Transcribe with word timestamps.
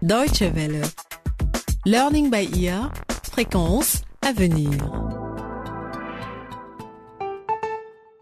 Deutsche 0.00 0.42
Welle. 0.42 0.82
Learning 1.84 2.30
by 2.30 2.48
ear. 2.62 2.92
Fréquence 3.24 4.02
à 4.22 4.32
venir. 4.32 4.70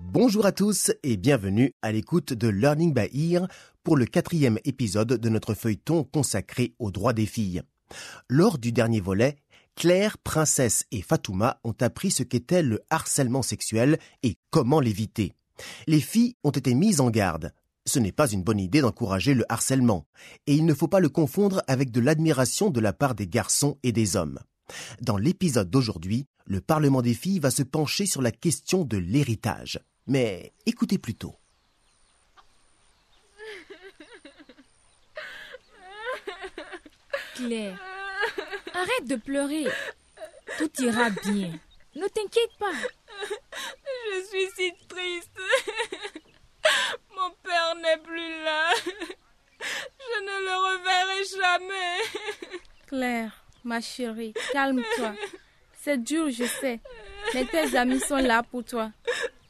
Bonjour 0.01 0.47
à 0.47 0.53
tous 0.53 0.91
et 1.03 1.19
bienvenue 1.19 1.75
à 1.83 1.93
l'écoute 1.93 2.33
de 2.33 2.49
Learning 2.49 2.95
by 2.95 3.35
Ear 3.35 3.47
pour 3.85 3.99
le 3.99 4.07
quatrième 4.07 4.59
épisode 4.65 5.21
de 5.21 5.29
notre 5.29 5.53
feuilleton 5.53 6.03
consacré 6.05 6.73
aux 6.79 6.91
droits 6.91 7.13
des 7.13 7.27
filles. 7.27 7.61
Lors 8.31 8.57
du 8.57 8.73
dernier 8.73 9.01
volet, 9.01 9.37
Claire, 9.75 10.17
Princesse 10.17 10.87
et 10.93 11.03
Fatouma 11.03 11.61
ont 11.63 11.77
appris 11.83 12.11
ce 12.11 12.23
qu'était 12.23 12.63
le 12.63 12.81
harcèlement 12.89 13.43
sexuel 13.43 13.99
et 14.23 14.39
comment 14.49 14.81
l'éviter. 14.81 15.35
Les 15.87 16.01
filles 16.01 16.37
ont 16.43 16.53
été 16.53 16.75
mises 16.75 17.03
en 17.03 17.11
garde. 17.11 17.53
Ce 17.87 18.01
n'est 18.01 18.13
pas 18.13 18.29
une 18.29 18.43
bonne 18.43 18.59
idée 18.59 18.81
d'encourager 18.81 19.35
le 19.35 19.45
harcèlement, 19.49 20.07
et 20.47 20.55
il 20.55 20.67
ne 20.67 20.75
faut 20.75 20.89
pas 20.89 21.01
le 21.01 21.09
confondre 21.09 21.63
avec 21.69 21.93
de 21.93 22.01
l'admiration 22.01 22.71
de 22.71 22.81
la 22.81 22.93
part 22.93 23.15
des 23.15 23.29
garçons 23.29 23.79
et 23.85 23.93
des 23.93 24.17
hommes. 24.17 24.41
Dans 25.01 25.17
l'épisode 25.17 25.71
d'aujourd'hui, 25.71 26.27
le 26.47 26.61
Parlement 26.61 27.01
des 27.01 27.15
filles 27.15 27.39
va 27.39 27.51
se 27.51 27.63
pencher 27.63 28.07
sur 28.07 28.23
la 28.23 28.33
question 28.33 28.85
de 28.85 28.97
l'héritage. 28.97 29.79
Mais 30.07 30.53
écoutez 30.67 30.99
plutôt. 30.99 31.35
Claire, 37.35 37.79
arrête 38.75 39.07
de 39.07 39.17
pleurer. 39.17 39.67
Tout 40.59 40.71
ira 40.83 41.11
bien. 41.11 41.53
Ne 41.95 42.09
t'inquiète 42.09 42.57
pas. 42.59 42.73
Je 44.13 44.25
suis 44.27 44.49
si 44.57 44.73
triste. 44.89 45.31
Mon 47.15 47.31
père 47.43 47.75
n'est 47.77 47.99
plus 47.99 48.43
là. 48.45 48.73
Je 49.61 50.21
ne 50.23 50.37
le 50.47 50.57
reverrai 50.67 51.25
jamais. 51.41 51.99
Claire, 52.97 53.45
ma 53.63 53.83
chérie, 53.83 54.33
calme-toi. 54.55 55.13
C'est 55.83 56.03
dur, 56.03 56.31
je 56.31 56.45
sais. 56.45 56.81
Mais 57.35 57.45
tes 57.45 57.77
amis 57.77 58.01
sont 58.01 58.17
là 58.17 58.43
pour 58.43 58.65
toi. 58.65 58.91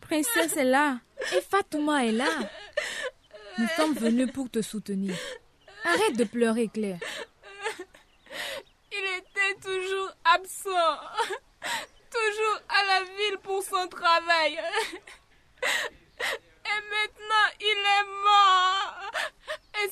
Princesse 0.01 0.57
est 0.57 0.65
là. 0.65 0.99
Et 1.33 1.41
Fatouma 1.41 2.05
est 2.07 2.11
là. 2.11 2.27
Nous 3.59 3.69
sommes 3.77 3.95
venus 3.95 4.33
pour 4.33 4.51
te 4.51 4.61
soutenir. 4.63 5.15
Arrête 5.85 6.17
de 6.17 6.25
pleurer, 6.25 6.67
Claire. 6.67 6.99
Il 8.91 9.05
était 9.19 9.61
toujours 9.63 10.11
absent. 10.25 10.99
Toujours 12.11 12.61
à 12.69 12.85
la 12.85 13.05
ville 13.05 13.39
pour 13.45 13.63
son 13.63 13.87
travail. 13.87 14.59
Et 16.65 16.81
maintenant, 16.91 17.49
il 17.61 17.79
est 17.95 18.09
mort. 18.25 18.96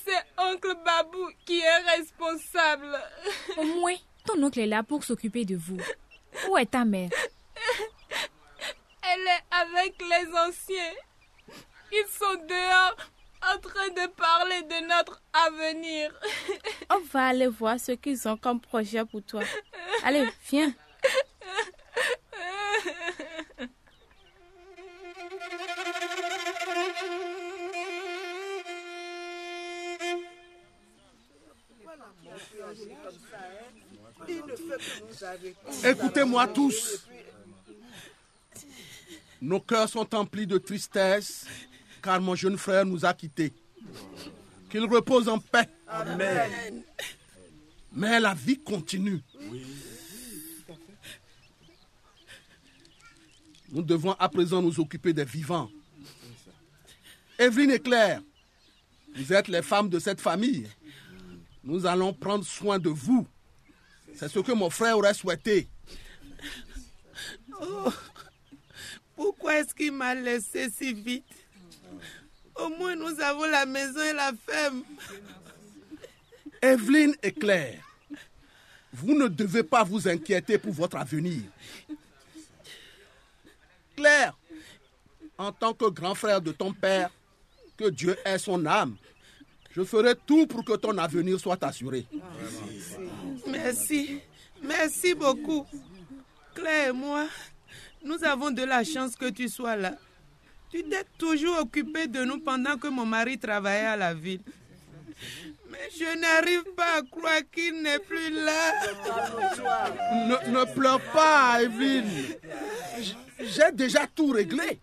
C'est 0.05 0.43
oncle 0.43 0.75
Babou 0.85 1.31
qui 1.45 1.61
est 1.61 1.79
responsable. 1.97 2.99
Au 3.57 3.65
moins, 3.65 3.95
ton 4.27 4.43
oncle 4.43 4.61
est 4.61 4.67
là 4.67 4.83
pour 4.83 5.05
s'occuper 5.05 5.45
de 5.45 5.57
vous. 5.57 5.79
Où 6.49 6.57
est 6.57 6.67
ta 6.67 6.85
mère? 6.85 7.11
Elle 9.03 9.21
est 9.21 9.45
avec 9.51 9.95
les 10.01 10.29
anciens. 10.33 10.95
Ils 11.93 12.07
sont 12.09 12.35
dehors 12.49 12.97
en 13.55 13.59
train 13.61 13.89
de 13.89 14.09
parler 14.09 14.63
de 14.63 14.87
notre 14.89 15.23
avenir. 15.47 16.13
On 16.91 17.01
va 17.01 17.27
aller 17.29 17.47
voir 17.47 17.79
ce 17.79 17.93
qu'ils 17.93 18.27
ont 18.27 18.37
comme 18.37 18.61
projet 18.61 19.05
pour 19.05 19.23
toi. 19.23 19.43
Allez, 20.03 20.29
viens. 20.51 20.75
Écoutez-moi 35.85 36.49
tous. 36.49 37.07
Nos 39.41 39.61
cœurs 39.61 39.89
sont 39.89 40.15
emplis 40.15 40.47
de 40.47 40.59
tristesse 40.59 41.47
car 42.03 42.21
mon 42.21 42.35
jeune 42.35 42.59
frère 42.59 42.87
nous 42.87 43.05
a 43.05 43.13
quittés. 43.13 43.53
Qu'il 44.71 44.85
repose 44.85 45.29
en 45.29 45.39
paix. 45.39 45.69
Amen. 45.87 46.83
Mais 47.93 48.19
la 48.21 48.35
vie 48.35 48.59
continue. 48.59 49.21
Nous 53.71 53.83
devons 53.83 54.13
à 54.13 54.29
présent 54.29 54.63
nous 54.63 54.79
occuper 54.81 55.13
des 55.13 55.25
vivants. 55.25 55.71
Evelyne 57.39 57.73
et 57.73 57.81
Claire, 57.81 58.21
vous 59.17 59.33
êtes 59.33 59.49
les 59.49 59.63
femmes 59.63 59.89
de 59.89 59.99
cette 59.99 60.21
famille. 60.21 60.69
Nous 61.65 61.87
allons 61.87 62.13
prendre 62.13 62.45
soin 62.45 62.79
de 62.79 62.91
vous. 62.91 63.27
C'est 64.15 64.29
ce 64.29 64.39
que 64.39 64.53
mon 64.53 64.71
frère 64.71 64.99
aurait 64.99 65.15
souhaité. 65.15 65.69
Oh, 67.61 67.93
pourquoi 69.17 69.61
est-ce 69.61 69.75
qu'il 69.75 69.93
m'a 69.93 70.15
laissé 70.15 70.69
si 70.71 70.93
vite? 70.93 71.25
Au 72.57 72.69
moins 72.69 72.95
nous 72.95 73.21
avons 73.21 73.45
la 73.45 73.67
maison 73.67 74.03
et 74.03 74.13
la 74.13 74.33
ferme. 74.47 74.85
Evelyne 76.61 77.15
et 77.23 77.33
Claire, 77.33 77.83
vous 78.93 79.15
ne 79.15 79.27
devez 79.29 79.63
pas 79.63 79.85
vous 79.85 80.07
inquiéter 80.09 80.59
pour 80.59 80.73
votre 80.73 80.97
avenir. 80.97 81.43
Claire, 83.97 84.37
en 85.37 85.53
tant 85.53 85.75
que 85.75 85.89
grand 85.91 86.15
frère 86.15 86.41
de 86.41 86.53
ton 86.53 86.73
père, 86.73 87.11
que 87.77 87.89
Dieu 87.89 88.17
ait 88.25 88.39
son 88.39 88.65
âme, 88.67 88.97
je 89.75 89.83
ferai 89.83 90.15
tout 90.27 90.47
pour 90.47 90.65
que 90.65 90.75
ton 90.77 90.97
avenir 90.99 91.39
soit 91.41 91.63
assuré. 91.65 92.07
Merci. 93.49 94.21
Merci 94.63 95.15
beaucoup. 95.15 95.67
Claire 96.55 96.91
et 96.91 96.93
moi, 96.93 97.27
nous 98.05 98.23
avons 98.25 98.51
de 98.51 98.63
la 98.63 98.85
chance 98.85 99.17
que 99.17 99.29
tu 99.31 99.49
sois 99.49 99.77
là. 99.77 99.95
Tu 100.71 100.83
t'es 100.85 101.05
toujours 101.19 101.59
occupé 101.61 102.07
de 102.07 102.25
nous 102.25 102.39
pendant 102.41 102.77
que 102.77 102.89
mon 102.89 103.05
mari 103.05 103.39
travaillait 103.39 103.87
à 103.87 103.97
la 103.97 104.15
ville. 104.15 104.41
Mais 105.71 105.89
je 105.97 106.19
n'arrive 106.19 106.65
pas 106.77 106.99
à 106.99 107.03
croire 107.03 107.41
qu'il 107.53 107.83
n'est 107.83 107.99
plus 107.99 108.31
là. 108.31 108.73
Ne, 110.29 110.51
ne 110.51 110.73
pleure 110.75 111.01
pas, 111.13 111.63
Evelyne. 111.63 112.05
J'ai 113.41 113.73
déjà 113.73 114.07
tout 114.07 114.29
réglé. 114.31 114.79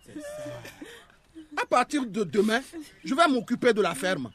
À 1.62 1.66
partir 1.66 2.06
de 2.06 2.24
demain, 2.24 2.62
je 3.04 3.16
vais 3.16 3.28
m'occuper 3.28 3.74
de 3.74 3.82
la 3.82 3.96
ferme. 3.96 4.30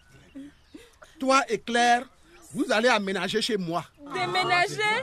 Toi 1.18 1.42
et 1.48 1.58
Claire, 1.58 2.06
vous 2.52 2.64
allez 2.70 2.88
aménager 2.88 3.40
chez 3.42 3.56
moi. 3.56 3.84
Déménager 4.12 5.02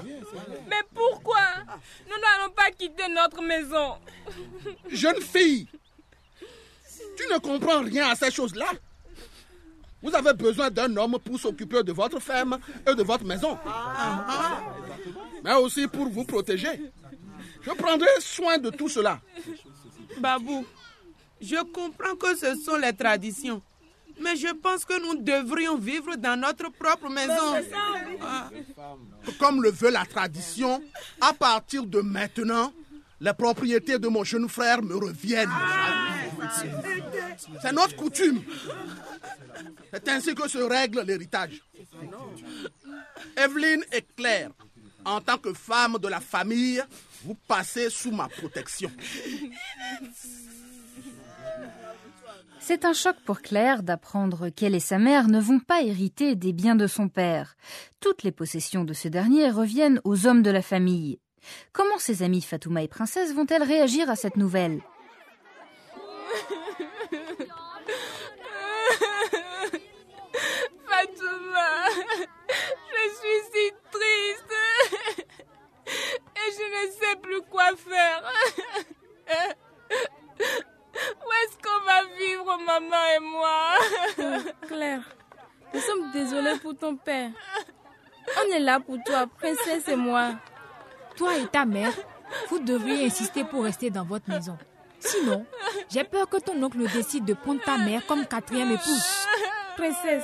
Mais 0.69 0.81
pourquoi 0.93 1.39
Nous 2.07 2.15
n'allons 2.21 2.51
pas 2.53 2.71
quitter 2.71 3.07
notre 3.09 3.41
maison. 3.41 3.95
Jeune 4.89 5.21
fille, 5.21 5.67
tu 7.17 7.23
ne 7.31 7.37
comprends 7.39 7.81
rien 7.81 8.09
à 8.09 8.15
ces 8.15 8.31
choses-là. 8.31 8.67
Vous 10.01 10.13
avez 10.13 10.33
besoin 10.33 10.69
d'un 10.69 10.95
homme 10.97 11.17
pour 11.23 11.39
s'occuper 11.39 11.81
de 11.83 11.93
votre 11.93 12.19
ferme 12.19 12.59
et 12.87 12.93
de 12.93 13.03
votre 13.03 13.23
maison. 13.23 13.57
Mais 15.43 15.53
aussi 15.55 15.87
pour 15.87 16.09
vous 16.09 16.25
protéger. 16.25 16.91
Je 17.61 17.71
prendrai 17.71 18.09
soin 18.19 18.57
de 18.57 18.69
tout 18.69 18.89
cela. 18.89 19.21
Babou, 20.19 20.65
je 21.41 21.55
comprends 21.71 22.15
que 22.15 22.35
ce 22.35 22.55
sont 22.55 22.75
les 22.77 22.93
traditions. 22.93 23.61
Mais 24.21 24.35
je 24.35 24.53
pense 24.53 24.85
que 24.85 25.01
nous 25.01 25.21
devrions 25.21 25.77
vivre 25.77 26.15
dans 26.15 26.39
notre 26.39 26.69
propre 26.71 27.09
maison. 27.09 27.55
Ah. 28.21 28.49
Comme 29.39 29.61
le 29.63 29.71
veut 29.71 29.91
la 29.91 30.05
tradition, 30.05 30.81
à 31.21 31.33
partir 31.33 31.85
de 31.85 32.01
maintenant, 32.01 32.73
les 33.19 33.33
propriétés 33.33 33.99
de 33.99 34.07
mon 34.07 34.23
jeune 34.23 34.49
frère 34.49 34.81
me 34.81 34.95
reviennent. 34.95 35.49
C'est 37.61 37.71
notre 37.71 37.95
coutume. 37.95 38.41
C'est 39.91 40.09
ainsi 40.09 40.35
que 40.35 40.47
se 40.47 40.57
règle 40.57 41.01
l'héritage. 41.01 41.61
Evelyne 43.37 43.83
et 43.91 44.01
Claire, 44.15 44.49
en 45.05 45.21
tant 45.21 45.37
que 45.37 45.53
femme 45.53 45.97
de 45.99 46.07
la 46.07 46.19
famille, 46.19 46.83
vous 47.23 47.35
passez 47.47 47.89
sous 47.89 48.11
ma 48.11 48.27
protection. 48.27 48.91
C'est 52.65 52.85
un 52.85 52.93
choc 52.93 53.17
pour 53.25 53.41
Claire 53.41 53.83
d'apprendre 53.83 54.47
qu'elle 54.47 54.73
et 54.73 54.79
sa 54.79 54.97
mère 54.97 55.27
ne 55.27 55.41
vont 55.41 55.59
pas 55.59 55.81
hériter 55.81 56.35
des 56.35 56.53
biens 56.53 56.77
de 56.77 56.87
son 56.87 57.09
père. 57.09 57.55
Toutes 57.99 58.23
les 58.23 58.31
possessions 58.31 58.85
de 58.85 58.93
ce 58.93 59.09
dernier 59.09 59.49
reviennent 59.49 59.99
aux 60.05 60.27
hommes 60.27 60.41
de 60.41 60.49
la 60.49 60.61
famille. 60.61 61.19
Comment 61.73 61.97
ses 61.97 62.23
amies 62.23 62.41
Fatouma 62.41 62.81
et 62.81 62.87
Princesse 62.87 63.33
vont-elles 63.33 63.63
réagir 63.63 64.09
à 64.09 64.15
cette 64.15 64.37
nouvelle 64.37 64.79
Fatouma, 70.87 71.89
je 72.93 73.03
suis 73.19 73.41
si 73.51 73.73
triste. 73.91 74.53
Et 76.37 76.49
je 76.53 76.65
ne 76.71 76.91
sais 76.93 77.15
plus 77.21 77.41
quoi 77.51 77.75
faire. 77.75 78.23
Où 80.95 81.31
est-ce 81.43 81.57
qu'on 81.57 81.85
va 81.85 82.03
vivre, 82.17 82.57
maman 82.65 83.03
et 83.15 83.19
moi 83.19 83.75
Claire, 84.67 85.15
nous 85.73 85.79
sommes 85.79 86.11
désolés 86.11 86.57
pour 86.61 86.77
ton 86.77 86.95
père. 86.95 87.31
On 88.37 88.51
est 88.53 88.59
là 88.73 88.79
pour 88.79 88.97
toi, 89.03 89.27
princesse 89.27 89.87
et 89.87 89.95
moi. 89.95 90.31
Toi 91.15 91.37
et 91.37 91.45
ta 91.45 91.65
mère, 91.65 91.93
vous 92.49 92.59
devriez 92.59 93.05
insister 93.05 93.43
pour 93.43 93.63
rester 93.63 93.89
dans 93.91 94.03
votre 94.03 94.27
maison. 94.29 94.57
Sinon, 94.99 95.45
j'ai 95.89 96.03
peur 96.03 96.27
que 96.27 96.37
ton 96.37 96.61
oncle 96.63 96.79
décide 96.91 97.25
de 97.25 97.33
prendre 97.33 97.61
ta 97.61 97.77
mère 97.77 98.05
comme 98.07 98.25
quatrième 98.25 98.71
épouse. 98.71 99.05
Princesse, 99.77 100.23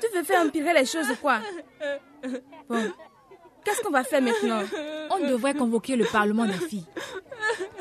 tu 0.00 0.06
veux 0.14 0.24
faire 0.24 0.42
empirer 0.42 0.74
les 0.74 0.84
choses 0.84 1.08
ou 1.10 1.16
quoi? 1.16 1.38
Bon, 2.68 2.92
qu'est-ce 3.64 3.80
qu'on 3.80 3.90
va 3.90 4.04
faire 4.04 4.20
maintenant? 4.20 4.62
On 5.10 5.26
devrait 5.26 5.54
convoquer 5.54 5.96
le 5.96 6.04
Parlement 6.04 6.44
des 6.44 6.52
filles. 6.52 6.86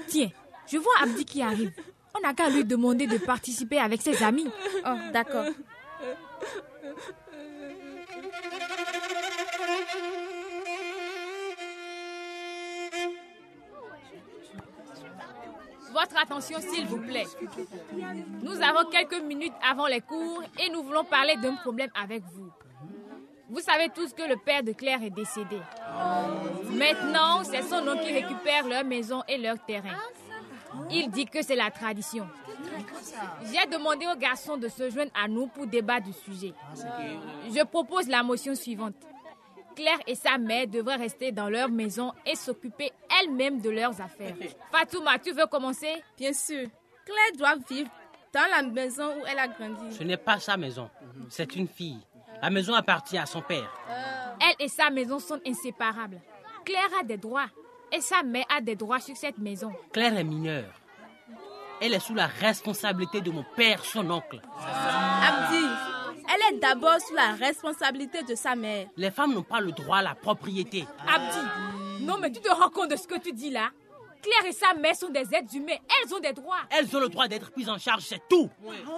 Tiens, 0.08 0.30
je 0.68 0.78
vois 0.78 0.94
Abdi 1.02 1.26
qui 1.26 1.42
arrive. 1.42 1.72
On 2.16 2.22
n'a 2.26 2.34
qu'à 2.34 2.50
lui 2.50 2.64
demander 2.64 3.08
de 3.08 3.18
participer 3.18 3.80
avec 3.80 4.02
ses 4.02 4.24
amis. 4.24 4.50
Oh, 4.86 4.96
d'accord. 5.12 5.46
Votre 16.02 16.20
attention, 16.20 16.58
s'il 16.60 16.88
vous 16.88 16.98
plaît. 16.98 17.28
Nous 18.42 18.60
avons 18.60 18.90
quelques 18.90 19.22
minutes 19.22 19.54
avant 19.64 19.86
les 19.86 20.02
cours 20.02 20.42
et 20.60 20.68
nous 20.72 20.82
voulons 20.82 21.04
parler 21.04 21.36
d'un 21.36 21.54
problème 21.58 21.92
avec 21.94 22.24
vous. 22.34 22.50
Vous 23.48 23.60
savez 23.60 23.90
tous 23.94 24.12
que 24.12 24.24
le 24.28 24.36
père 24.38 24.64
de 24.64 24.72
Claire 24.72 25.04
est 25.04 25.12
décédé. 25.12 25.60
Maintenant, 26.72 27.44
c'est 27.44 27.62
son 27.62 27.84
nom 27.86 27.98
qui 28.00 28.12
récupère 28.12 28.68
leur 28.68 28.84
maison 28.84 29.22
et 29.28 29.38
leur 29.38 29.64
terrain. 29.64 29.96
Il 30.90 31.12
dit 31.12 31.26
que 31.28 31.44
c'est 31.44 31.56
la 31.56 31.70
tradition. 31.70 32.28
J'ai 33.44 33.70
demandé 33.70 34.08
aux 34.08 34.18
garçons 34.18 34.58
de 34.58 34.70
se 34.70 34.90
joindre 34.90 35.12
à 35.14 35.28
nous 35.28 35.48
pour 35.48 35.68
débattre 35.68 36.08
du 36.08 36.14
sujet. 36.14 36.54
Je 37.54 37.64
propose 37.64 38.08
la 38.08 38.24
motion 38.24 38.56
suivante. 38.56 38.96
Claire 39.82 40.00
et 40.06 40.14
sa 40.14 40.38
mère 40.38 40.68
devraient 40.68 40.98
rester 40.98 41.32
dans 41.32 41.50
leur 41.50 41.68
maison 41.70 42.14
et 42.24 42.36
s'occuper 42.36 42.92
elles-mêmes 43.20 43.62
de 43.62 43.72
leurs 43.72 44.00
affaires. 44.00 44.36
Fatouma, 44.72 45.18
tu 45.18 45.32
veux 45.32 45.48
commencer? 45.48 46.04
Bien 46.16 46.34
sûr. 46.34 46.68
Claire 47.04 47.36
doit 47.36 47.56
vivre 47.68 47.90
dans 48.32 48.48
la 48.52 48.62
maison 48.62 49.08
où 49.18 49.26
elle 49.26 49.40
a 49.40 49.48
grandi. 49.48 49.92
Ce 49.96 50.04
n'est 50.04 50.18
pas 50.18 50.40
sa 50.40 50.56
maison, 50.56 50.88
c'est 51.30 51.56
une 51.56 51.68
fille. 51.68 52.00
La 52.44 52.52
maison 52.52 52.76
appartient 52.76 53.18
à 53.18 53.26
son 53.26 53.42
père. 53.42 53.74
Elle 54.40 54.66
et 54.66 54.70
sa 54.70 54.92
maison 54.92 55.18
sont 55.18 55.40
inséparables. 55.48 56.22
Claire 56.64 57.00
a 57.00 57.04
des 57.04 57.18
droits 57.18 57.50
et 57.92 58.02
sa 58.02 58.22
mère 58.22 58.46
a 58.56 58.62
des 58.62 58.76
droits 58.76 59.00
sur 59.00 59.18
cette 59.18 59.40
maison. 59.40 59.74
Claire 59.92 60.16
est 60.16 60.24
mineure. 60.24 60.72
Elle 61.82 61.96
est 61.96 62.00
sous 62.00 62.14
la 62.14 62.28
responsabilité 62.28 63.22
de 63.22 63.32
mon 63.32 63.44
père, 63.56 63.84
son 63.84 64.08
oncle. 64.12 64.40
Elle 64.44 64.81
est 66.52 66.60
d'abord 66.60 67.00
sous 67.00 67.14
la 67.14 67.34
responsabilité 67.34 68.24
de 68.24 68.36
sa 68.36 68.56
mère. 68.56 68.88
Les 68.98 69.12
femmes 69.12 69.34
n'ont 69.34 69.44
pas 69.44 69.60
le 69.60 69.72
droit 69.72 69.98
à 69.98 70.02
la 70.02 70.16
propriété. 70.16 70.86
Abdi, 71.08 72.06
non 72.06 72.18
mais 72.20 72.32
tu 72.32 72.42
te 72.42 72.50
rends 72.50 72.70
compte 72.70 72.92
de 72.92 72.96
ce 72.96 73.08
que 73.08 73.20
tu 73.20 73.32
dis 73.34 73.50
là? 73.50 73.70
Claire 74.22 74.46
et 74.46 74.54
sa 74.54 74.74
mère 74.74 74.96
sont 74.96 75.10
des 75.10 75.34
êtres 75.34 75.56
humains. 75.56 75.78
Elles 75.90 76.14
ont 76.14 76.20
des 76.20 76.34
droits. 76.34 76.60
Elles 76.70 76.96
ont 76.96 77.00
le 77.00 77.10
droit 77.10 77.28
d'être 77.28 77.52
prises 77.52 77.70
en 77.70 77.78
charge, 77.78 78.04
c'est 78.04 78.22
tout. 78.30 78.50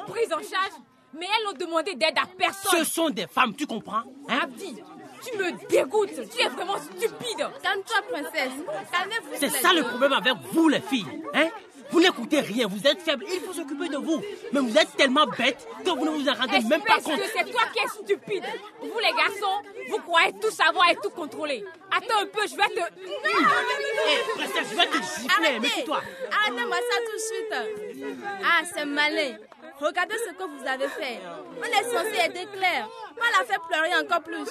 Prises 0.08 0.34
en 0.34 0.40
charge? 0.40 0.74
Mais 1.18 1.28
elles 1.28 1.46
n'ont 1.46 1.66
demandé 1.66 1.94
d'aide 1.96 2.18
à 2.18 2.26
personne. 2.38 2.80
Ce 2.80 2.84
sont 2.84 3.10
des 3.10 3.28
femmes, 3.28 3.56
tu 3.56 3.68
comprends? 3.68 4.04
Hein? 4.28 4.40
Abdi, 4.44 4.76
tu 5.24 5.38
me 5.38 5.68
dégoûtes. 5.70 6.30
Tu 6.30 6.42
es 6.42 6.50
vraiment 6.50 6.78
stupide. 6.78 7.48
Calme-toi, 7.62 8.02
princesse. 8.12 8.52
Calmez-vous. 8.92 9.36
C'est 9.40 9.50
ça 9.50 9.74
le 9.74 9.84
problème 9.84 10.14
avec 10.14 10.34
vous, 10.52 10.70
les 10.70 10.82
filles. 10.82 11.06
Hein? 11.36 11.50
Vous 11.94 12.00
n'écoutez 12.00 12.40
rien, 12.40 12.66
vous 12.68 12.88
êtes 12.88 13.02
faibles, 13.02 13.24
il 13.32 13.40
faut 13.42 13.54
s'occuper 13.54 13.88
de 13.88 13.98
vous. 13.98 14.20
Mais 14.52 14.60
vous 14.62 14.76
êtes 14.76 14.96
tellement 14.98 15.28
bêtes 15.28 15.68
que 15.86 15.92
vous 15.92 16.06
ne 16.06 16.10
vous 16.10 16.28
en 16.28 16.34
rendez 16.34 16.60
même 16.62 16.82
pas 16.82 16.96
compte. 16.96 17.20
que 17.20 17.28
c'est 17.28 17.52
toi 17.52 17.62
qui 17.72 17.84
es 17.84 17.88
stupide. 17.88 18.44
Vous 18.82 18.98
les 18.98 19.12
garçons, 19.16 19.62
vous 19.90 20.00
croyez 20.00 20.34
tout 20.42 20.50
savoir 20.50 20.90
et 20.90 20.96
tout 20.96 21.12
contrôler. 21.12 21.64
Attends 21.92 22.22
un 22.24 22.26
peu, 22.26 22.48
je 22.48 22.56
vais 22.56 22.64
te... 22.64 22.80
Hé, 22.80 24.24
princesse, 24.34 24.72
je 24.72 24.76
vais 24.76 24.88
te 24.88 24.98
gifler, 24.98 25.60
méfie-toi. 25.60 26.02
Arrêtez-moi 26.32 26.78
ça 26.78 26.98
tout 27.06 27.14
de 27.14 27.22
suite. 27.22 28.16
Ah, 28.44 28.62
c'est 28.74 28.86
malin. 28.86 29.38
Regardez 29.80 30.16
ce 30.18 30.34
que 30.34 30.44
vous 30.44 30.68
avez 30.68 30.88
fait. 30.88 31.20
On 31.60 31.64
est 31.64 31.84
censé 31.84 32.26
aider 32.26 32.48
Claire. 32.54 32.90
On 33.18 33.38
l'a 33.38 33.46
fait 33.46 33.60
pleurer 33.70 34.04
encore 34.04 34.22
plus. 34.22 34.50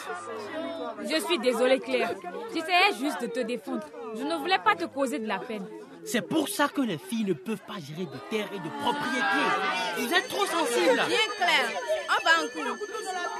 Je 1.10 1.20
suis 1.26 1.38
désolée, 1.40 1.80
Claire. 1.80 2.14
J'essayais 2.54 2.92
juste 3.00 3.20
de 3.20 3.26
te 3.26 3.40
défendre. 3.40 3.84
Je 4.14 4.22
ne 4.22 4.36
voulais 4.36 4.58
pas 4.58 4.76
te 4.76 4.84
causer 4.84 5.18
de 5.18 5.26
la 5.26 5.38
peine. 5.40 5.66
C'est 6.04 6.22
pour 6.22 6.48
ça 6.48 6.68
que 6.68 6.80
les 6.80 6.98
filles 6.98 7.24
ne 7.24 7.32
peuvent 7.32 7.62
pas 7.66 7.78
gérer 7.78 8.06
de 8.06 8.18
terre 8.30 8.48
et 8.52 8.58
de 8.58 8.68
propriété. 8.80 9.42
Vous 9.98 10.12
êtes 10.12 10.28
trop 10.28 10.46
sensibles. 10.46 11.02
Viens, 11.08 11.36
Claire. 11.36 11.70
On 12.08 12.24
va 12.24 12.44
en 12.44 12.48
cours. 12.48 12.76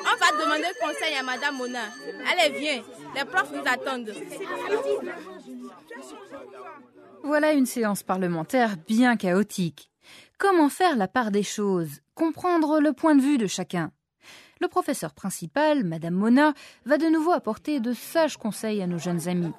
On 0.01 0.17
va 0.19 0.45
demander 0.45 0.69
conseil 0.81 1.15
à 1.15 1.23
Madame 1.23 1.57
Mona. 1.57 1.85
Allez, 2.31 2.59
viens. 2.59 2.83
Les 3.15 3.25
profs 3.25 3.53
nous 3.53 3.63
attendent. 3.67 4.15
Voilà 7.25 7.53
une 7.53 7.67
séance 7.67 8.03
parlementaire 8.03 8.77
bien 8.87 9.17
chaotique. 9.17 9.91
Comment 10.39 10.69
faire 10.69 10.97
la 10.97 11.09
part 11.09 11.31
des 11.31 11.43
choses? 11.43 12.01
Comprendre 12.15 12.81
le 12.81 12.93
point 12.93 13.15
de 13.15 13.23
vue 13.23 13.39
de 13.39 13.47
chacun 13.47 13.93
Le 14.61 14.69
professeur 14.69 15.15
principal, 15.15 15.85
Madame 15.85 16.15
Mona, 16.15 16.53
va 16.85 16.99
de 16.99 17.07
nouveau 17.07 17.33
apporter 17.33 17.81
de 17.81 17.93
sages 17.93 18.37
conseils 18.37 18.83
à 18.83 18.87
nos 18.87 18.99
jeunes 18.99 19.29
amis. 19.29 19.53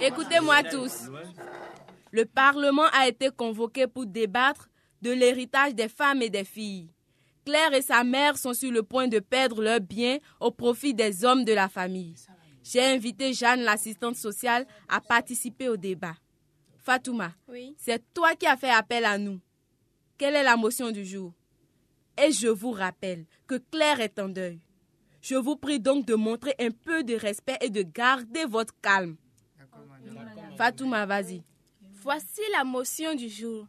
Écoutez-moi 0.00 0.62
tous. 0.64 1.08
Le 2.12 2.24
Parlement 2.24 2.86
a 2.92 3.08
été 3.08 3.30
convoqué 3.30 3.86
pour 3.86 4.06
débattre 4.06 4.68
de 5.02 5.10
l'héritage 5.10 5.74
des 5.74 5.88
femmes 5.88 6.22
et 6.22 6.30
des 6.30 6.44
filles. 6.44 6.90
Claire 7.44 7.74
et 7.74 7.82
sa 7.82 8.02
mère 8.02 8.36
sont 8.36 8.54
sur 8.54 8.72
le 8.72 8.82
point 8.82 9.06
de 9.06 9.18
perdre 9.20 9.62
leurs 9.62 9.80
biens 9.80 10.18
au 10.40 10.50
profit 10.50 10.94
des 10.94 11.24
hommes 11.24 11.44
de 11.44 11.52
la 11.52 11.68
famille. 11.68 12.14
J'ai 12.64 12.84
invité 12.84 13.32
Jeanne, 13.32 13.60
l'assistante 13.60 14.16
sociale, 14.16 14.66
à 14.88 15.00
participer 15.00 15.68
au 15.68 15.76
débat. 15.76 16.16
Fatouma, 16.78 17.32
c'est 17.76 18.02
toi 18.12 18.34
qui 18.34 18.46
as 18.46 18.56
fait 18.56 18.70
appel 18.70 19.04
à 19.04 19.18
nous. 19.18 19.40
Quelle 20.18 20.34
est 20.34 20.42
la 20.42 20.56
motion 20.56 20.90
du 20.90 21.04
jour? 21.04 21.32
Et 22.18 22.32
je 22.32 22.48
vous 22.48 22.72
rappelle 22.72 23.26
que 23.46 23.56
Claire 23.70 24.00
est 24.00 24.18
en 24.18 24.28
deuil. 24.28 24.58
Je 25.28 25.34
vous 25.34 25.56
prie 25.56 25.80
donc 25.80 26.06
de 26.06 26.14
montrer 26.14 26.54
un 26.60 26.70
peu 26.70 27.02
de 27.02 27.14
respect 27.14 27.58
et 27.60 27.68
de 27.68 27.82
garder 27.82 28.44
votre 28.44 28.72
calme. 28.80 29.16
Fatouma, 30.56 31.04
vas-y. 31.04 31.42
Voici 32.00 32.42
la 32.52 32.62
motion 32.62 33.12
du 33.16 33.28
jour. 33.28 33.66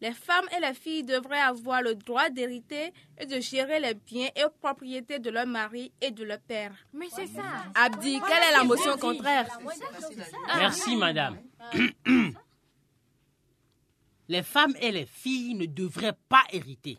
Les 0.00 0.10
femmes 0.12 0.48
et 0.56 0.60
les 0.60 0.74
filles 0.74 1.04
devraient 1.04 1.38
avoir 1.38 1.82
le 1.82 1.94
droit 1.94 2.28
d'hériter 2.30 2.92
et 3.16 3.26
de 3.26 3.38
gérer 3.38 3.78
les 3.78 3.94
biens 3.94 4.30
et 4.34 4.42
propriétés 4.60 5.20
de 5.20 5.30
leur 5.30 5.46
mari 5.46 5.92
et 6.00 6.10
de 6.10 6.24
leur 6.24 6.40
père. 6.40 6.72
Mais 6.92 7.06
c'est 7.14 7.28
ça. 7.28 7.44
Abdi, 7.76 8.18
quelle 8.26 8.42
est 8.50 8.56
la 8.56 8.64
motion 8.64 8.96
contraire? 8.98 9.46
Merci, 10.56 10.96
madame. 10.96 11.38
Les 14.28 14.42
femmes 14.42 14.74
et 14.80 14.92
les 14.92 15.04
filles 15.04 15.54
ne 15.54 15.66
devraient 15.66 16.16
pas 16.28 16.42
hériter. 16.52 16.98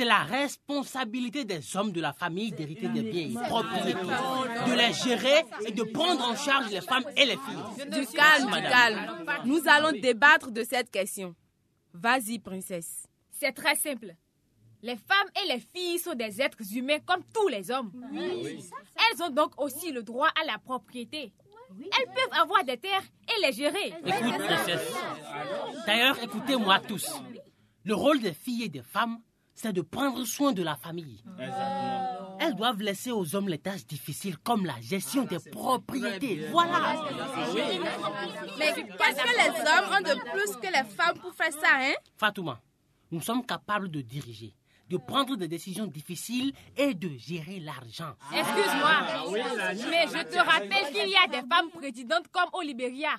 C'est 0.00 0.06
la 0.06 0.22
responsabilité 0.22 1.44
des 1.44 1.76
hommes 1.76 1.92
de 1.92 2.00
la 2.00 2.14
famille 2.14 2.52
d'hériter 2.52 2.88
des 2.88 3.02
biens 3.02 3.38
et 3.38 3.48
propriétés, 3.48 3.92
de 3.92 4.72
les 4.74 4.94
gérer 4.94 5.44
et 5.66 5.72
de 5.72 5.82
prendre 5.82 6.26
en 6.26 6.34
charge 6.34 6.70
les 6.70 6.80
femmes 6.80 7.04
et 7.18 7.26
les 7.26 7.36
filles. 7.36 7.90
Du 7.90 8.06
calme, 8.06 8.46
du 8.46 8.50
madame. 8.50 8.70
calme. 8.70 9.42
Nous 9.44 9.60
allons 9.66 9.92
débattre 9.92 10.52
de 10.52 10.64
cette 10.64 10.90
question. 10.90 11.34
Vas-y, 11.92 12.38
princesse. 12.38 13.06
C'est 13.30 13.52
très 13.52 13.74
simple. 13.74 14.14
Les 14.80 14.96
femmes 14.96 15.28
et 15.44 15.52
les 15.52 15.60
filles 15.60 15.98
sont 15.98 16.14
des 16.14 16.40
êtres 16.40 16.74
humains 16.74 17.00
comme 17.04 17.22
tous 17.34 17.48
les 17.48 17.70
hommes. 17.70 17.92
Elles 18.14 19.22
ont 19.22 19.28
donc 19.28 19.52
aussi 19.60 19.92
le 19.92 20.02
droit 20.02 20.28
à 20.28 20.46
la 20.46 20.56
propriété. 20.56 21.30
Elles 21.78 22.14
peuvent 22.14 22.40
avoir 22.40 22.64
des 22.64 22.78
terres 22.78 23.04
et 23.28 23.46
les 23.46 23.52
gérer. 23.52 23.92
Écoute, 24.06 24.46
princesse. 24.46 24.94
D'ailleurs, 25.86 26.18
écoutez-moi 26.22 26.80
tous. 26.88 27.06
Le 27.84 27.94
rôle 27.94 28.20
des 28.20 28.32
filles 28.32 28.64
et 28.64 28.68
des 28.70 28.82
femmes, 28.82 29.20
c'est 29.62 29.74
de 29.74 29.82
prendre 29.82 30.24
soin 30.24 30.52
de 30.52 30.62
la 30.62 30.74
famille. 30.74 31.22
Elles 32.38 32.54
doivent 32.54 32.80
laisser 32.80 33.10
aux 33.12 33.36
hommes 33.36 33.48
les 33.48 33.58
tâches 33.58 33.86
difficiles 33.86 34.38
comme 34.38 34.64
la 34.64 34.80
gestion 34.80 35.24
des 35.24 35.38
propriétés. 35.50 36.46
Voilà. 36.50 37.04
Mais 38.58 38.72
qu'est-ce 38.72 39.22
que 39.22 39.36
les 39.36 39.50
hommes 39.60 39.92
ont 39.92 40.00
de 40.00 40.18
plus 40.30 40.56
que 40.56 40.66
les 40.72 40.88
femmes 40.88 41.18
pour 41.20 41.34
faire 41.34 41.52
ça, 41.52 41.68
hein? 41.74 41.92
Fatouma, 42.16 42.58
nous 43.10 43.20
sommes 43.20 43.44
capables 43.44 43.90
de 43.90 44.00
diriger, 44.00 44.54
de 44.88 44.96
prendre 44.96 45.36
des 45.36 45.48
décisions 45.48 45.86
difficiles 45.86 46.54
et 46.78 46.94
de 46.94 47.10
gérer 47.18 47.60
l'argent. 47.60 48.14
Excuse-moi, 48.32 49.30
mais 49.90 50.06
je 50.06 50.24
te 50.24 50.38
rappelle 50.38 50.86
qu'il 50.92 51.10
y 51.10 51.16
a 51.16 51.28
des 51.28 51.46
femmes 51.46 51.70
présidentes 51.70 52.28
comme 52.32 52.48
au 52.54 52.62
Libéria, 52.62 53.10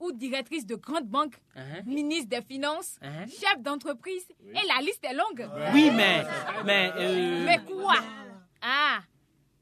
ou 0.00 0.12
directrices 0.12 0.66
de 0.66 0.76
grandes 0.76 1.08
banques, 1.08 1.36
Hein? 1.56 1.82
ministres 1.86 2.28
des 2.28 2.42
Finances, 2.42 2.98
Hein? 3.02 3.26
chefs 3.26 3.60
d'entreprise, 3.62 4.26
et 4.44 4.66
la 4.66 4.80
liste 4.80 5.04
est 5.04 5.14
longue. 5.14 5.48
Oui, 5.74 5.90
mais... 5.90 6.24
Mais... 6.64 6.92
euh, 6.96 7.44
Mais 7.44 7.58
quoi? 7.64 7.96
Ah, 8.62 9.00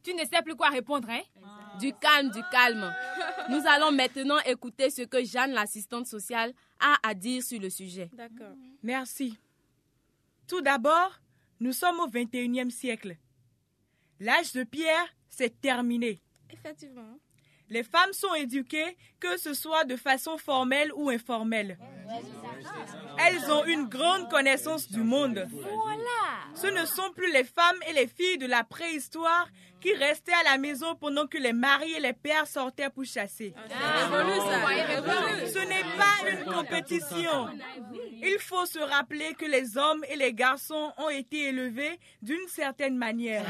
tu 0.02 0.12
ne 0.14 0.20
sais 0.20 0.42
plus 0.44 0.54
quoi 0.54 0.68
répondre, 0.68 1.08
hein? 1.10 1.22
Du 1.78 1.92
calme, 1.94 2.30
du 2.30 2.40
calme. 2.50 2.94
Nous 3.50 3.62
allons 3.66 3.92
maintenant 3.92 4.38
écouter 4.46 4.88
ce 4.90 5.02
que 5.02 5.22
Jeanne, 5.24 5.52
l'assistante 5.52 6.06
sociale, 6.06 6.52
a 6.80 6.96
à 7.02 7.12
dire 7.14 7.42
sur 7.42 7.60
le 7.60 7.68
sujet. 7.70 8.08
D'accord. 8.14 8.54
Merci. 8.82 9.38
Tout 10.46 10.60
d'abord, 10.62 11.10
nous 11.60 11.72
sommes 11.72 12.00
au 12.00 12.08
21e 12.08 12.70
siècle. 12.70 13.16
L'âge 14.20 14.52
de 14.52 14.64
pierre, 14.64 15.06
c'est 15.28 15.60
terminé. 15.60 16.20
Effectivement. 16.50 17.18
Les 17.68 17.82
femmes 17.82 18.12
sont 18.12 18.34
éduquées, 18.34 18.96
que 19.18 19.36
ce 19.38 19.54
soit 19.54 19.84
de 19.84 19.96
façon 19.96 20.38
formelle 20.38 20.92
ou 20.94 21.10
informelle. 21.10 21.78
Elles 23.18 23.50
ont 23.50 23.64
une 23.64 23.84
grande 23.88 24.30
connaissance 24.30 24.90
du 24.90 25.00
monde. 25.02 25.46
Ce 26.54 26.66
ne 26.66 26.84
sont 26.86 27.10
plus 27.14 27.32
les 27.32 27.44
femmes 27.44 27.78
et 27.88 27.92
les 27.92 28.06
filles 28.06 28.38
de 28.38 28.46
la 28.46 28.64
préhistoire 28.64 29.48
qui 29.80 29.92
restaient 29.94 30.32
à 30.32 30.50
la 30.50 30.58
maison 30.58 30.94
pendant 30.96 31.26
que 31.26 31.38
les 31.38 31.52
maris 31.52 31.92
et 31.92 32.00
les 32.00 32.12
pères 32.12 32.46
sortaient 32.46 32.90
pour 32.90 33.04
chasser. 33.04 33.54
Ce 35.46 35.58
n'est 35.68 35.84
pas 35.96 36.30
une 36.30 36.44
compétition. 36.52 37.48
Il 38.22 38.38
faut 38.40 38.66
se 38.66 38.78
rappeler 38.78 39.34
que 39.34 39.44
les 39.44 39.76
hommes 39.76 40.02
et 40.10 40.16
les 40.16 40.32
garçons 40.32 40.92
ont 40.98 41.10
été 41.10 41.48
élevés 41.48 41.98
d'une 42.22 42.48
certaine 42.48 42.96
manière. 42.96 43.44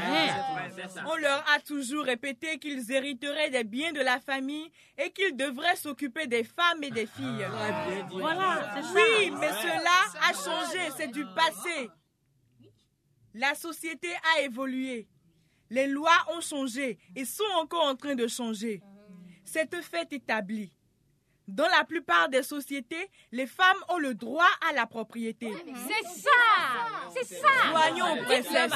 On 1.07 1.15
leur 1.15 1.43
a 1.55 1.59
toujours 1.59 2.03
répété 2.03 2.57
qu'ils 2.59 2.91
hériteraient 2.91 3.49
des 3.49 3.63
biens 3.63 3.93
de 3.93 4.01
la 4.01 4.19
famille 4.19 4.69
et 4.97 5.11
qu'ils 5.11 5.35
devraient 5.35 5.75
s'occuper 5.75 6.27
des 6.27 6.43
femmes 6.43 6.83
et 6.83 6.91
des 6.91 7.05
filles. 7.05 7.47
Oui, 8.97 9.31
mais 9.39 9.49
cela 9.49 10.29
a 10.29 10.33
changé, 10.33 10.79
c'est 10.97 11.07
du 11.11 11.25
passé. 11.35 11.89
La 13.33 13.53
société 13.55 14.09
a 14.35 14.41
évolué. 14.41 15.07
Les 15.69 15.87
lois 15.87 16.25
ont 16.35 16.41
changé 16.41 16.97
et 17.15 17.25
sont 17.25 17.43
encore 17.57 17.83
en 17.85 17.95
train 17.95 18.15
de 18.15 18.27
changer. 18.27 18.81
C'est 19.43 19.73
un 19.73 19.81
fait 19.81 20.11
établi. 20.13 20.71
Dans 21.47 21.67
la 21.67 21.83
plupart 21.85 22.27
des 22.29 22.43
sociétés, 22.43 23.09
les 23.31 23.47
femmes 23.47 23.77
ont 23.89 23.97
le 23.99 24.13
droit 24.13 24.49
à 24.69 24.73
la 24.73 24.85
propriété. 24.85 25.49
C'est 25.87 26.07
ça 26.19 27.11
C'est 27.13 27.35
ça 27.35 27.47
Soignons, 27.71 28.23
princesse. 28.23 28.71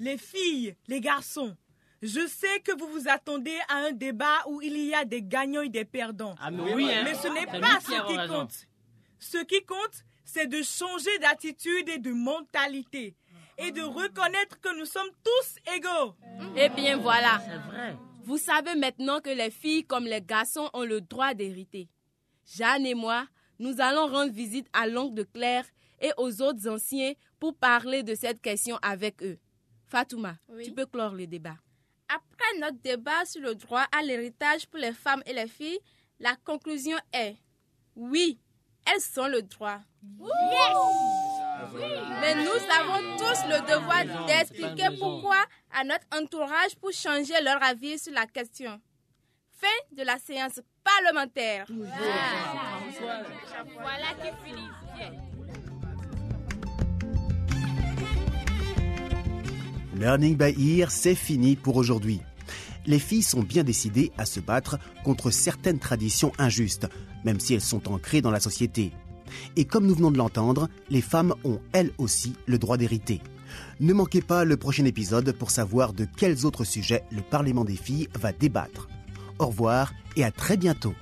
Les 0.00 0.16
filles, 0.18 0.74
les 0.88 1.00
garçons, 1.00 1.54
je 2.02 2.26
sais 2.26 2.60
que 2.60 2.72
vous 2.76 2.88
vous 2.88 3.08
attendez 3.08 3.56
à 3.68 3.76
un 3.76 3.92
débat 3.92 4.42
où 4.48 4.60
il 4.62 4.76
y 4.78 4.94
a 4.94 5.04
des 5.04 5.22
gagnants 5.22 5.60
et 5.60 5.68
des 5.68 5.84
perdants. 5.84 6.34
Ah, 6.40 6.50
mais 6.50 6.72
oui, 6.74 6.90
hein. 6.90 7.02
Mais 7.04 7.14
ce 7.14 7.28
n'est 7.28 7.46
C'est 7.52 7.60
pas 7.60 7.78
ce 7.80 8.06
qui 8.08 8.16
raison. 8.16 8.40
compte. 8.40 8.66
Ce 9.20 9.38
qui 9.44 9.62
compte, 9.64 10.04
c'est 10.24 10.46
de 10.46 10.62
changer 10.62 11.16
d'attitude 11.18 11.88
et 11.88 11.98
de 11.98 12.10
mentalité 12.12 13.14
et 13.58 13.70
de 13.70 13.82
reconnaître 13.82 14.58
que 14.60 14.76
nous 14.78 14.86
sommes 14.86 15.10
tous 15.22 15.72
égaux. 15.76 16.14
Eh 16.56 16.68
bien 16.70 16.96
voilà. 16.96 17.40
C'est 17.44 17.58
vrai. 17.70 17.96
Vous 18.22 18.38
savez 18.38 18.74
maintenant 18.74 19.20
que 19.20 19.30
les 19.30 19.50
filles 19.50 19.84
comme 19.84 20.04
les 20.06 20.22
garçons 20.22 20.70
ont 20.72 20.84
le 20.84 21.00
droit 21.00 21.34
d'hériter. 21.34 21.88
Jeanne 22.46 22.86
et 22.86 22.94
moi, 22.94 23.26
nous 23.58 23.80
allons 23.80 24.06
rendre 24.06 24.32
visite 24.32 24.66
à 24.72 24.86
l'oncle 24.86 25.14
de 25.14 25.22
Claire 25.24 25.66
et 26.00 26.12
aux 26.16 26.40
autres 26.40 26.66
anciens 26.68 27.12
pour 27.38 27.54
parler 27.54 28.02
de 28.02 28.14
cette 28.14 28.40
question 28.40 28.78
avec 28.82 29.22
eux. 29.22 29.38
Fatouma, 29.88 30.36
Oui. 30.48 30.64
tu 30.64 30.72
peux 30.72 30.86
clore 30.86 31.12
le 31.14 31.26
débat. 31.26 31.56
Après 32.08 32.58
notre 32.58 32.78
débat 32.80 33.24
sur 33.26 33.42
le 33.42 33.54
droit 33.54 33.84
à 33.96 34.02
l'héritage 34.02 34.66
pour 34.66 34.78
les 34.80 34.92
femmes 34.92 35.22
et 35.26 35.32
les 35.34 35.46
filles, 35.48 35.78
la 36.18 36.36
conclusion 36.36 36.96
est 37.12 37.36
oui, 37.96 38.38
elles 38.90 39.20
ont 39.20 39.28
le 39.28 39.42
droit. 39.42 39.78
Mais 42.20 42.34
nous 42.34 42.60
avons 42.78 43.16
tous 43.16 43.44
le 43.48 43.60
devoir 43.68 44.26
d'expliquer 44.26 44.96
pourquoi 44.98 45.36
à 45.72 45.84
notre 45.84 46.06
entourage 46.12 46.76
pour 46.80 46.92
changer 46.92 47.40
leur 47.42 47.62
avis 47.62 47.98
sur 47.98 48.12
la 48.12 48.26
question. 48.26 48.80
Fin 49.60 49.66
de 49.96 50.02
la 50.02 50.18
séance 50.18 50.60
parlementaire. 50.82 51.66
Voilà 53.74 54.14
qui 54.22 54.30
finit. 54.48 54.68
Learning 59.96 60.36
by 60.36 60.78
Ear, 60.78 60.90
c'est 60.90 61.14
fini 61.14 61.56
pour 61.56 61.76
aujourd'hui. 61.76 62.22
Les 62.86 62.98
filles 62.98 63.22
sont 63.22 63.42
bien 63.42 63.64
décidées 63.64 64.12
à 64.18 64.24
se 64.24 64.40
battre 64.40 64.78
contre 65.04 65.30
certaines 65.30 65.78
traditions 65.78 66.32
injustes, 66.38 66.88
même 67.24 67.40
si 67.40 67.54
elles 67.54 67.60
sont 67.60 67.92
ancrées 67.92 68.22
dans 68.22 68.30
la 68.30 68.40
société. 68.40 68.92
Et 69.56 69.64
comme 69.64 69.86
nous 69.86 69.94
venons 69.94 70.10
de 70.10 70.18
l'entendre, 70.18 70.68
les 70.88 71.02
femmes 71.02 71.34
ont 71.44 71.60
elles 71.72 71.92
aussi 71.98 72.34
le 72.46 72.58
droit 72.58 72.76
d'hériter. 72.76 73.20
Ne 73.80 73.92
manquez 73.92 74.22
pas 74.22 74.44
le 74.44 74.56
prochain 74.56 74.84
épisode 74.84 75.32
pour 75.32 75.50
savoir 75.50 75.92
de 75.92 76.06
quels 76.16 76.46
autres 76.46 76.64
sujets 76.64 77.04
le 77.10 77.22
Parlement 77.22 77.64
des 77.64 77.76
filles 77.76 78.08
va 78.18 78.32
débattre. 78.32 78.88
Au 79.38 79.46
revoir 79.46 79.92
et 80.16 80.24
à 80.24 80.30
très 80.30 80.56
bientôt. 80.56 80.94